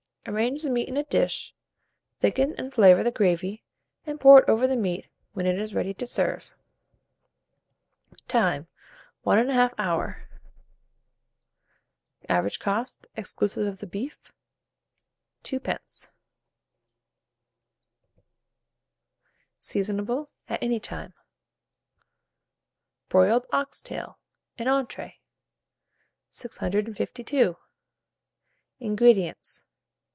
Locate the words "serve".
6.05-6.53